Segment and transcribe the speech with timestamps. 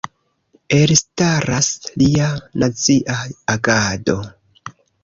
[0.77, 1.69] Elstaras
[2.03, 2.33] lia
[2.65, 3.21] nazia
[3.57, 4.21] agado.